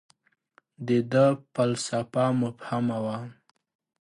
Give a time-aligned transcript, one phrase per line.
[0.87, 1.25] •د ده
[1.55, 3.17] فلسفه مبهمه وه.